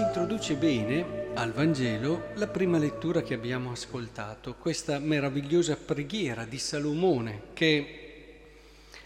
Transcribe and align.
conduce 0.00 0.54
bene 0.54 1.28
al 1.34 1.52
Vangelo 1.52 2.28
la 2.36 2.46
prima 2.46 2.78
lettura 2.78 3.20
che 3.20 3.34
abbiamo 3.34 3.72
ascoltato, 3.72 4.54
questa 4.54 4.98
meravigliosa 4.98 5.76
preghiera 5.76 6.46
di 6.46 6.56
Salomone 6.56 7.42
che 7.52 7.98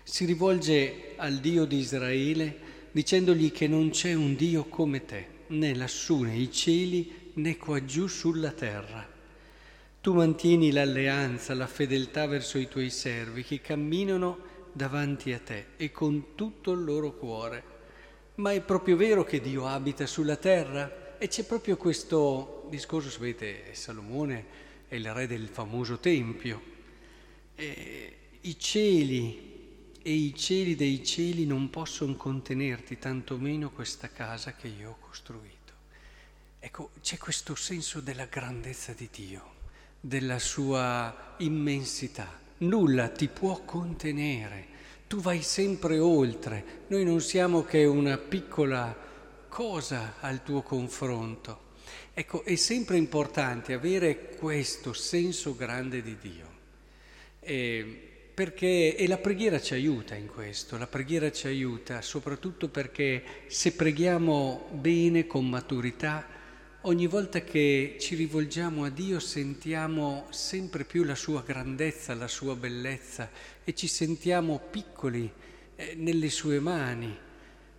si 0.05 0.25
rivolge 0.25 1.15
al 1.17 1.39
Dio 1.39 1.65
di 1.65 1.79
Israele 1.79 2.57
dicendogli 2.93 3.51
che 3.51 3.67
non 3.67 3.91
c'è 3.91 4.15
un 4.15 4.37
Dio 4.37 4.67
come 4.67 5.05
te, 5.05 5.27
né 5.49 5.75
lassù 5.75 6.23
nei 6.23 6.53
cieli 6.53 7.33
né 7.35 7.57
qua 7.57 7.85
giù 7.85 8.07
sulla 8.07 8.53
terra. 8.53 9.05
Tu 10.01 10.15
mantieni 10.15 10.71
l'alleanza, 10.71 11.53
la 11.55 11.67
fedeltà 11.67 12.27
verso 12.27 12.59
i 12.59 12.69
tuoi 12.69 12.91
servi 12.91 13.43
che 13.43 13.61
camminano 13.61 14.39
davanti 14.73 15.33
a 15.33 15.41
te 15.41 15.67
e 15.77 15.91
con 15.91 16.37
tutto 16.37 16.71
il 16.71 16.85
loro 16.85 17.13
cuore 17.13 17.75
ma 18.37 18.53
è 18.53 18.61
proprio 18.61 18.97
vero 18.97 19.25
che 19.25 19.41
Dio 19.41 19.67
abita 19.67 20.07
sulla 20.07 20.37
terra? 20.37 21.19
E 21.19 21.29
c'è 21.29 21.45
proprio 21.45 21.77
questo 21.77 22.67
discorso, 22.69 23.11
sapete, 23.11 23.75
Salomone 23.75 24.45
è 24.89 24.97
il 24.97 25.13
re 25.13 25.27
del 25.27 25.49
famoso 25.49 25.99
Tempio. 25.99 26.75
E 27.55 28.17
I 28.43 28.59
cieli 28.59 29.55
e 30.03 30.13
i 30.13 30.35
cieli 30.37 30.77
dei 30.77 31.05
cieli 31.05 31.47
non 31.47 31.69
possono 31.69 32.15
contenerti, 32.15 32.99
tantomeno 32.99 33.71
questa 33.71 34.09
casa 34.09 34.55
che 34.55 34.69
io 34.69 34.91
ho 34.91 34.97
costruito. 35.01 35.73
Ecco, 36.61 36.91
c'è 37.01 37.19
questo 37.19 37.57
senso 37.57 38.01
della 38.01 38.27
grandezza 38.27 38.93
di 38.93 39.09
Dio, 39.11 39.55
della 39.99 40.39
sua 40.39 41.35
immensità. 41.39 42.39
Nulla 42.59 43.09
ti 43.09 43.27
può 43.27 43.63
contenere 43.65 44.67
tu 45.07 45.21
vai 45.21 45.43
sempre 45.43 45.99
oltre, 45.99 46.85
noi 46.89 47.05
non 47.05 47.21
siamo 47.21 47.63
che 47.63 47.85
una 47.85 48.19
piccola 48.19 48.97
cosa 49.49 50.15
al 50.21 50.43
tuo 50.43 50.63
confronto. 50.63 51.65
Ecco, 52.13 52.45
è 52.45 52.57
sempre 52.57 52.97
importante 52.97 53.73
avere 53.73 54.35
questo 54.37 54.93
senso 54.93 55.55
grande 55.55 56.03
di 56.03 56.17
Dio, 56.21 56.47
e 57.41 58.01
perché 58.35 58.97
e 58.97 59.07
la 59.07 59.19
preghiera 59.19 59.61
ci 59.61 59.75
aiuta 59.75 60.15
in 60.15 60.27
questo, 60.27 60.77
la 60.77 60.87
preghiera 60.87 61.31
ci 61.31 61.47
aiuta 61.47 62.03
soprattutto 62.03 62.69
perché 62.69 63.23
se 63.47 63.73
preghiamo 63.73 64.69
bene, 64.73 65.27
con 65.27 65.49
maturità, 65.49 66.27
Ogni 66.87 67.09
volta 67.09 67.41
che 67.41 67.97
ci 67.99 68.15
rivolgiamo 68.15 68.85
a 68.85 68.91
Dio 68.91 69.19
sentiamo 69.19 70.29
sempre 70.31 70.85
più 70.85 71.03
la 71.03 71.17
sua 71.17 71.43
grandezza, 71.43 72.15
la 72.15 72.29
sua 72.29 72.55
bellezza 72.55 73.29
e 73.65 73.75
ci 73.75 73.89
sentiamo 73.89 74.61
piccoli 74.71 75.29
eh, 75.75 75.97
nelle 75.97 76.31
sue 76.31 76.61
mani 76.61 77.13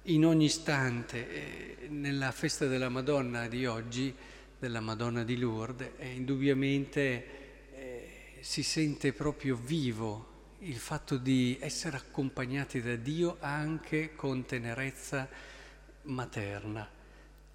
in 0.04 0.26
ogni 0.26 0.44
istante. 0.44 1.30
Eh, 1.30 1.88
nella 1.88 2.34
festa 2.34 2.66
della 2.66 2.90
Madonna 2.90 3.48
di 3.48 3.66
oggi, 3.66 4.14
della 4.60 4.82
Madonna 4.82 5.24
di 5.24 5.38
Lourdes, 5.38 5.92
eh, 6.00 6.10
indubbiamente 6.10 7.46
si 8.42 8.62
sente 8.62 9.14
proprio 9.14 9.56
vivo 9.56 10.56
il 10.60 10.76
fatto 10.76 11.16
di 11.16 11.58
essere 11.62 11.96
accompagnati 11.96 12.82
da 12.82 12.98
Dio 12.98 13.38
anche 13.40 14.16
con 14.16 14.44
tenerezza 14.44 15.30
materna 16.04 16.97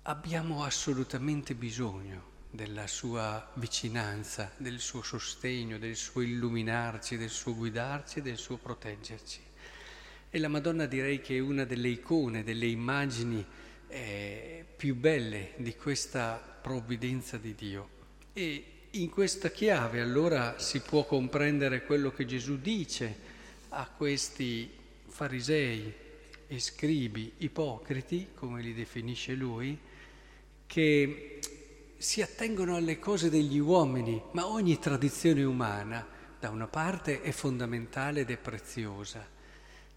abbiamo 0.05 0.65
assolutamente 0.65 1.55
bisogno 1.55 2.31
della 2.51 2.87
sua 2.87 3.51
vicinanza, 3.55 4.51
del 4.57 4.81
suo 4.81 5.03
sostegno, 5.03 5.79
del 5.79 5.95
suo 5.95 6.23
illuminarci, 6.23 7.17
del 7.17 7.31
suo 7.31 7.55
guidarci 7.55 8.21
del 8.21 8.37
suo 8.37 8.57
proteggerci. 8.57 9.41
E 10.29 10.39
la 10.39 10.49
Madonna 10.49 10.87
direi 10.87 11.21
che 11.21 11.37
è 11.37 11.41
una 11.41 11.65
delle 11.65 11.89
icone, 11.89 12.43
delle 12.43 12.67
immagini 12.67 13.45
eh, 13.89 14.65
più 14.77 14.97
belle 14.97 15.53
di 15.57 15.77
questa 15.77 16.59
provvidenza 16.61 17.37
di 17.37 17.55
Dio. 17.55 17.89
E 18.33 18.65
in 18.91 19.09
questa 19.09 19.51
chiave 19.51 20.01
allora 20.01 20.59
si 20.59 20.81
può 20.81 21.05
comprendere 21.05 21.85
quello 21.85 22.11
che 22.11 22.27
Gesù 22.27 22.59
dice 22.59 23.31
a 23.69 23.87
questi 23.87 24.69
farisei 25.07 25.95
e 26.49 26.59
scribi 26.59 27.35
ipocriti, 27.39 28.29
come 28.35 28.61
li 28.63 28.75
definisce 28.75 29.35
lui, 29.35 29.79
che 30.73 31.39
si 31.99 32.23
attengono 32.23 32.77
alle 32.77 32.99
cose 32.99 33.29
degli 33.29 33.59
uomini, 33.59 34.23
ma 34.31 34.47
ogni 34.47 34.79
tradizione 34.79 35.45
umana 35.45 36.07
da 36.41 36.49
una 36.49 36.67
parte 36.67 37.21
è 37.21 37.31
fondamentale 37.31 38.21
ed 38.21 38.31
è 38.31 38.39
preziosa, 38.39 39.23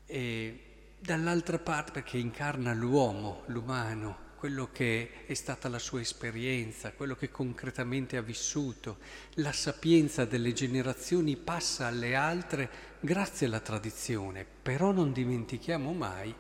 e 0.06 0.60
dall'altra 1.00 1.60
parte 1.60 1.94
perché 1.94 2.18
incarna 2.18 2.74
l'uomo, 2.74 3.44
l'umano, 3.46 4.34
quello 4.36 4.68
che 4.74 5.26
è 5.26 5.34
stata 5.34 5.70
la 5.70 5.80
sua 5.80 6.02
esperienza, 6.02 6.92
quello 6.92 7.16
che 7.16 7.32
concretamente 7.32 8.18
ha 8.18 8.22
vissuto, 8.22 8.98
la 9.36 9.54
sapienza 9.54 10.26
delle 10.26 10.52
generazioni 10.52 11.38
passa 11.38 11.88
alle 11.88 12.16
altre 12.16 12.70
grazie 13.00 13.48
alla 13.48 13.62
tradizione, 13.62 14.46
però 14.62 14.92
non 14.92 15.14
dimentichiamo 15.14 15.94
mai 15.94 16.36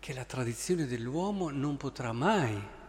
che 0.00 0.14
la 0.14 0.24
tradizione 0.24 0.86
dell'uomo 0.86 1.50
non 1.50 1.76
potrà 1.76 2.12
mai 2.12 2.82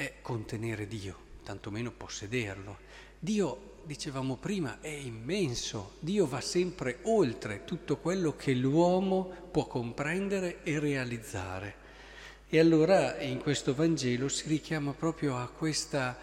è 0.00 0.14
contenere 0.22 0.88
Dio, 0.88 1.14
tantomeno 1.44 1.90
possederlo. 1.90 2.78
Dio, 3.18 3.82
dicevamo 3.84 4.36
prima, 4.36 4.80
è 4.80 4.88
immenso, 4.88 5.96
Dio 6.00 6.26
va 6.26 6.40
sempre 6.40 7.00
oltre 7.02 7.66
tutto 7.66 7.98
quello 7.98 8.34
che 8.34 8.54
l'uomo 8.54 9.30
può 9.50 9.66
comprendere 9.66 10.62
e 10.62 10.78
realizzare. 10.78 11.74
E 12.48 12.58
allora 12.58 13.20
in 13.20 13.40
questo 13.40 13.74
Vangelo 13.74 14.28
si 14.28 14.48
richiama 14.48 14.92
proprio 14.92 15.36
a 15.36 15.48
questa 15.48 16.18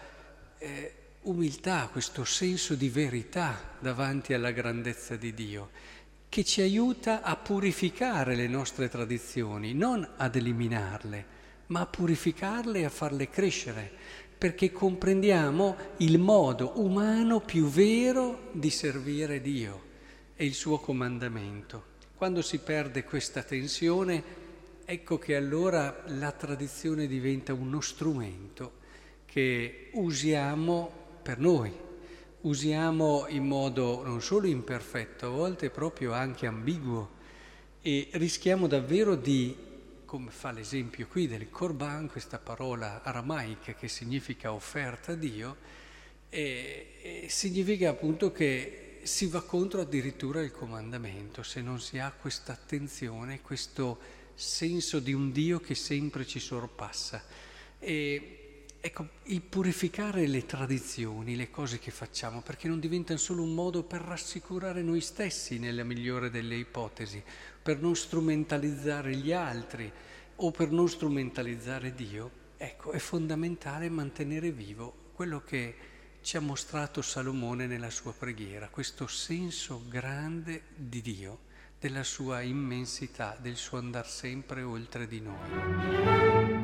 eh, 0.58 0.94
umiltà, 1.22 1.82
a 1.82 1.88
questo 1.88 2.24
senso 2.24 2.74
di 2.74 2.88
verità 2.88 3.76
davanti 3.78 4.34
alla 4.34 4.50
grandezza 4.50 5.14
di 5.14 5.32
Dio, 5.32 5.70
che 6.28 6.42
ci 6.42 6.62
aiuta 6.62 7.22
a 7.22 7.36
purificare 7.36 8.34
le 8.34 8.48
nostre 8.48 8.88
tradizioni, 8.88 9.72
non 9.72 10.06
ad 10.16 10.34
eliminarle 10.34 11.36
ma 11.68 11.80
a 11.80 11.86
purificarle 11.86 12.80
e 12.80 12.84
a 12.84 12.90
farle 12.90 13.30
crescere, 13.30 13.90
perché 14.36 14.70
comprendiamo 14.70 15.76
il 15.98 16.18
modo 16.18 16.72
umano 16.76 17.40
più 17.40 17.66
vero 17.66 18.50
di 18.52 18.70
servire 18.70 19.40
Dio 19.40 19.82
e 20.36 20.44
il 20.44 20.54
suo 20.54 20.78
comandamento. 20.78 21.96
Quando 22.14 22.42
si 22.42 22.58
perde 22.58 23.04
questa 23.04 23.42
tensione, 23.42 24.46
ecco 24.84 25.18
che 25.18 25.36
allora 25.36 26.04
la 26.06 26.32
tradizione 26.32 27.06
diventa 27.06 27.52
uno 27.52 27.80
strumento 27.80 28.76
che 29.26 29.90
usiamo 29.92 30.90
per 31.22 31.38
noi, 31.38 31.70
usiamo 32.42 33.26
in 33.28 33.44
modo 33.44 34.02
non 34.04 34.22
solo 34.22 34.46
imperfetto, 34.46 35.26
a 35.26 35.30
volte 35.30 35.70
proprio 35.70 36.12
anche 36.12 36.46
ambiguo 36.46 37.16
e 37.82 38.08
rischiamo 38.12 38.66
davvero 38.66 39.14
di 39.14 39.54
come 40.08 40.30
fa 40.30 40.52
l'esempio 40.52 41.06
qui 41.06 41.28
del 41.28 41.50
Corban, 41.50 42.08
questa 42.08 42.38
parola 42.38 43.02
aramaica 43.02 43.74
che 43.74 43.88
significa 43.88 44.54
offerta 44.54 45.12
a 45.12 45.14
Dio, 45.14 45.56
e, 46.30 46.94
e 47.02 47.26
significa 47.28 47.90
appunto 47.90 48.32
che 48.32 49.00
si 49.02 49.26
va 49.26 49.42
contro 49.42 49.82
addirittura 49.82 50.40
il 50.40 50.50
comandamento 50.50 51.42
se 51.42 51.60
non 51.60 51.78
si 51.78 51.98
ha 51.98 52.10
questa 52.10 52.54
attenzione, 52.54 53.42
questo 53.42 53.98
senso 54.34 54.98
di 54.98 55.12
un 55.12 55.30
Dio 55.30 55.60
che 55.60 55.74
sempre 55.74 56.26
ci 56.26 56.40
sorpassa. 56.40 57.22
E, 57.78 58.47
ecco, 58.80 59.08
il 59.24 59.42
purificare 59.42 60.26
le 60.26 60.46
tradizioni, 60.46 61.36
le 61.36 61.50
cose 61.50 61.78
che 61.78 61.90
facciamo, 61.90 62.42
perché 62.42 62.68
non 62.68 62.80
diventano 62.80 63.18
solo 63.18 63.42
un 63.42 63.54
modo 63.54 63.82
per 63.82 64.00
rassicurare 64.00 64.82
noi 64.82 65.00
stessi 65.00 65.58
nella 65.58 65.84
migliore 65.84 66.30
delle 66.30 66.56
ipotesi, 66.56 67.22
per 67.62 67.80
non 67.80 67.96
strumentalizzare 67.96 69.14
gli 69.16 69.32
altri 69.32 69.90
o 70.36 70.50
per 70.50 70.70
non 70.70 70.88
strumentalizzare 70.88 71.94
Dio, 71.94 72.30
ecco, 72.56 72.92
è 72.92 72.98
fondamentale 72.98 73.88
mantenere 73.88 74.52
vivo 74.52 75.06
quello 75.12 75.42
che 75.42 75.76
ci 76.20 76.36
ha 76.36 76.40
mostrato 76.40 77.02
Salomone 77.02 77.66
nella 77.66 77.90
sua 77.90 78.12
preghiera, 78.12 78.68
questo 78.68 79.06
senso 79.06 79.84
grande 79.88 80.62
di 80.76 81.00
Dio, 81.00 81.40
della 81.80 82.04
sua 82.04 82.42
immensità, 82.42 83.36
del 83.40 83.56
suo 83.56 83.78
andare 83.78 84.08
sempre 84.08 84.62
oltre 84.62 85.06
di 85.08 85.20
noi. 85.20 86.57